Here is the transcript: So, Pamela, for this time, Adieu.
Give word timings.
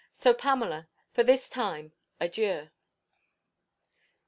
So, 0.15 0.33
Pamela, 0.33 0.87
for 1.13 1.21
this 1.23 1.47
time, 1.47 1.93
Adieu. 2.19 2.69